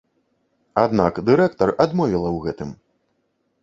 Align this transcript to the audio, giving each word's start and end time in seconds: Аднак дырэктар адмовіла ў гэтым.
Аднак 0.85 1.13
дырэктар 1.29 1.69
адмовіла 1.87 2.29
ў 2.37 2.45
гэтым. 2.49 2.69